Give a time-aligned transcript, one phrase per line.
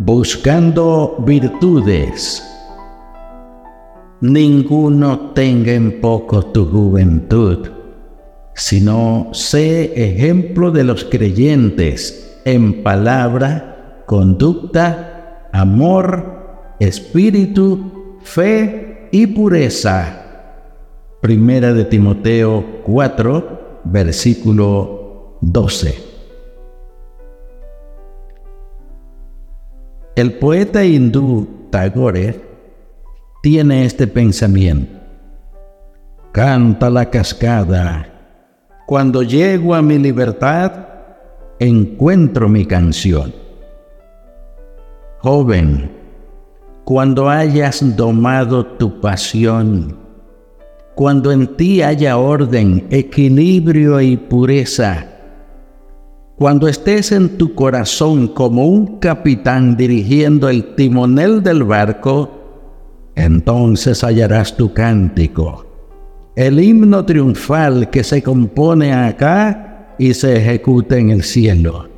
[0.00, 2.40] Buscando virtudes.
[4.20, 7.68] Ninguno tenga en poco tu juventud,
[8.54, 20.46] sino sé ejemplo de los creyentes en palabra, conducta, amor, espíritu, fe y pureza.
[21.20, 26.07] Primera de Timoteo 4, versículo 12.
[30.18, 32.40] El poeta hindú Tagore
[33.40, 34.98] tiene este pensamiento.
[36.32, 38.04] Canta la cascada.
[38.84, 40.72] Cuando llego a mi libertad,
[41.60, 43.32] encuentro mi canción.
[45.20, 45.88] Joven,
[46.82, 49.96] cuando hayas domado tu pasión,
[50.96, 55.17] cuando en ti haya orden, equilibrio y pureza,
[56.38, 62.30] cuando estés en tu corazón como un capitán dirigiendo el timonel del barco,
[63.16, 65.66] entonces hallarás tu cántico,
[66.36, 71.88] el himno triunfal que se compone acá y se ejecuta en el cielo.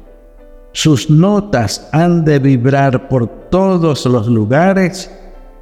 [0.73, 5.15] Sus notas han de vibrar por todos los lugares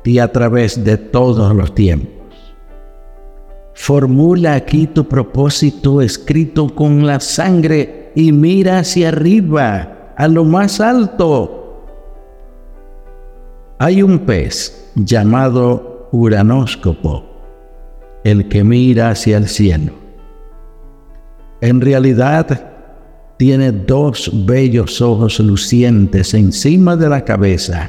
[0.05, 2.13] y a través de todos los tiempos.
[3.75, 10.81] Formula aquí tu propósito escrito con la sangre y mira hacia arriba, a lo más
[10.81, 11.85] alto.
[13.79, 17.25] Hay un pez llamado uranóscopo,
[18.25, 19.93] el que mira hacia el cielo.
[21.61, 22.73] En realidad,
[23.37, 27.89] tiene dos bellos ojos lucientes encima de la cabeza,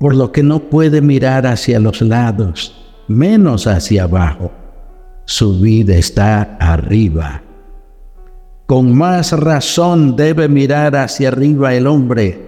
[0.00, 2.74] por lo que no puede mirar hacia los lados,
[3.06, 4.50] menos hacia abajo.
[5.24, 7.42] Su vida está arriba
[8.70, 12.40] con más razón debe mirar hacia arriba el hombre.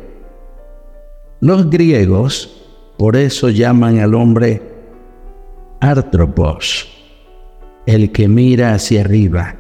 [1.41, 2.63] Los griegos
[2.97, 4.63] por eso llaman al hombre
[5.81, 6.89] artropos,
[7.87, 9.57] el que mira hacia arriba.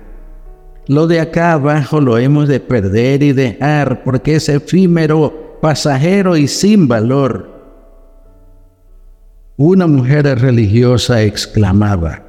[0.86, 6.46] Lo de acá abajo lo hemos de perder y dejar porque es efímero, pasajero y
[6.46, 7.50] sin valor.
[9.56, 12.22] Una mujer religiosa exclamaba,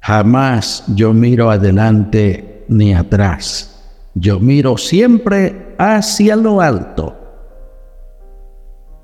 [0.00, 3.68] jamás yo miro adelante ni atrás.
[4.14, 7.16] Yo miro siempre hacia lo alto.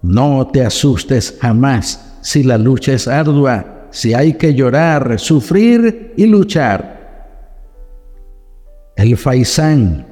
[0.03, 6.27] No te asustes jamás si la lucha es ardua, si hay que llorar, sufrir y
[6.27, 6.99] luchar.
[8.97, 10.07] El faisán,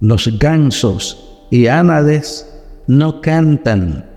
[0.00, 2.48] los gansos y ánades
[2.86, 4.08] no cantan,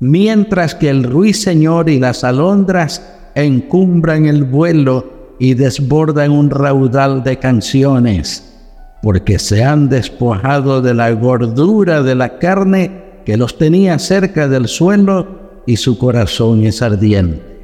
[0.00, 7.38] mientras que el ruiseñor y las alondras encumbran el vuelo y desbordan un raudal de
[7.38, 8.54] canciones,
[9.02, 14.68] porque se han despojado de la gordura de la carne que los tenía cerca del
[14.68, 17.54] suelo y su corazón es ardiente.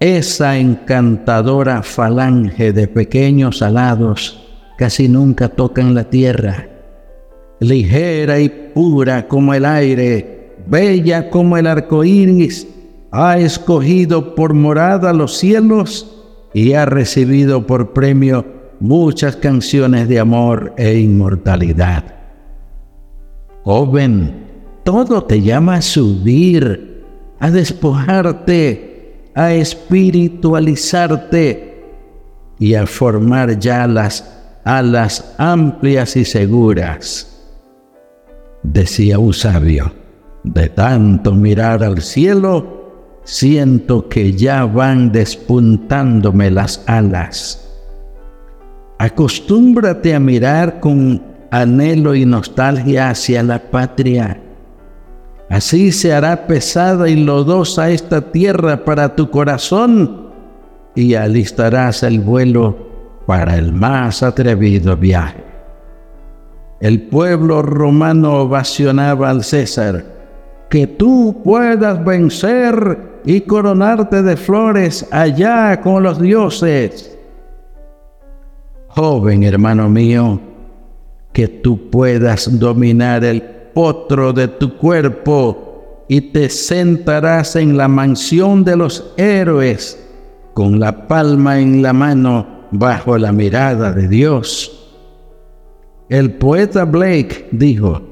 [0.00, 4.40] Esa encantadora falange de pequeños alados
[4.76, 6.68] casi nunca tocan la tierra,
[7.60, 12.66] ligera y pura como el aire, bella como el arco iris,
[13.16, 16.20] ha escogido por morada los cielos
[16.52, 18.44] y ha recibido por premio
[18.80, 22.02] muchas canciones de amor e inmortalidad.
[23.62, 24.34] Joven,
[24.82, 27.04] todo te llama a subir,
[27.38, 31.84] a despojarte, a espiritualizarte
[32.58, 37.46] y a formar ya las alas amplias y seguras.
[38.64, 39.92] Decía un sabio,
[40.42, 42.73] de tanto mirar al cielo,
[43.24, 47.60] siento que ya van despuntándome las alas.
[48.98, 54.40] Acostúmbrate a mirar con anhelo y nostalgia hacia la patria.
[55.50, 60.30] Así se hará pesada y lodosa esta tierra para tu corazón
[60.94, 62.76] y alistarás el vuelo
[63.26, 65.44] para el más atrevido viaje.
[66.80, 70.04] El pueblo romano ovacionaba al César,
[70.68, 77.18] que tú puedas vencer y coronarte de flores allá con los dioses.
[78.88, 80.40] Joven hermano mío,
[81.32, 88.62] que tú puedas dominar el potro de tu cuerpo y te sentarás en la mansión
[88.62, 90.00] de los héroes
[90.52, 94.80] con la palma en la mano bajo la mirada de Dios.
[96.08, 98.02] El poeta Blake dijo,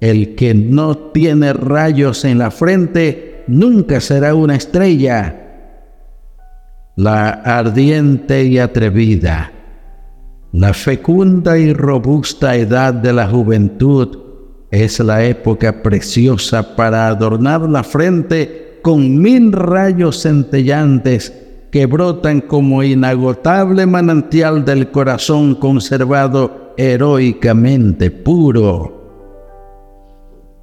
[0.00, 5.38] el que no tiene rayos en la frente nunca será una estrella.
[6.96, 9.50] La ardiente y atrevida,
[10.52, 14.18] la fecunda y robusta edad de la juventud
[14.70, 21.32] es la época preciosa para adornar la frente con mil rayos centellantes
[21.70, 29.01] que brotan como inagotable manantial del corazón conservado heroicamente puro.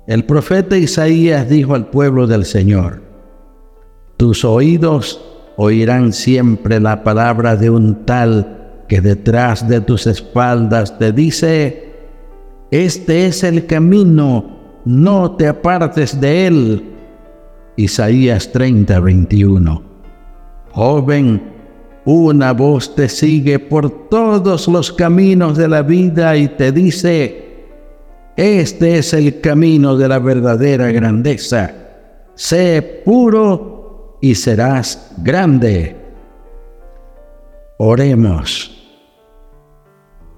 [0.10, 3.04] El profeta Isaías dijo al pueblo del Señor,
[4.18, 5.24] tus oídos
[5.56, 11.94] oirán siempre la palabra de un tal que detrás de tus espaldas te dice,
[12.72, 16.84] este es el camino, no te apartes de él.
[17.76, 19.84] Isaías 30, 21.
[20.72, 21.44] Joven,
[22.06, 27.49] una voz te sigue por todos los caminos de la vida y te dice,
[28.40, 31.74] este es el camino de la verdadera grandeza.
[32.36, 35.94] Sé puro y serás grande.
[37.80, 38.78] Oremos.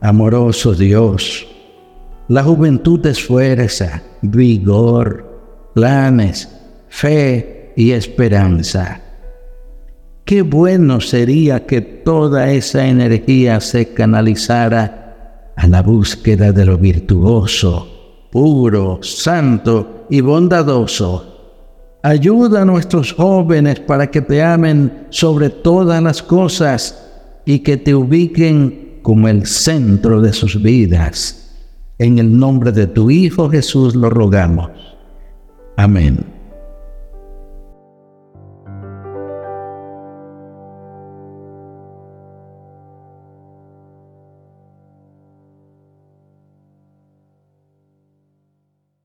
[0.02, 1.48] Amoroso Dios,
[2.28, 6.50] la juventud es fuerza, vigor, planes,
[6.88, 9.00] fe y esperanza.
[10.26, 15.02] Qué bueno sería que toda esa energía se canalizara
[15.56, 17.91] a la búsqueda de lo virtuoso,
[18.32, 21.28] puro, santo y bondadoso.
[22.04, 26.98] Ayuda a nuestros jóvenes para que te amen sobre todas las cosas
[27.46, 31.38] y que te ubiquen como el centro de sus vidas.
[32.00, 34.72] En el nombre de tu Hijo Jesús lo rogamos.
[35.78, 36.31] Amén.